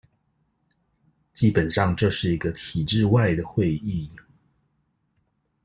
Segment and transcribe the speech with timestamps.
[1.31, 4.09] 基本上這是一個體制外的會議